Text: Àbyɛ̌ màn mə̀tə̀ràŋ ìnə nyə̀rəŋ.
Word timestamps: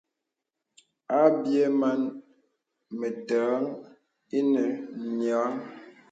Àbyɛ̌ 1.21 1.67
màn 1.79 2.01
mə̀tə̀ràŋ 2.99 3.65
ìnə 4.39 4.63
nyə̀rəŋ. 5.17 5.55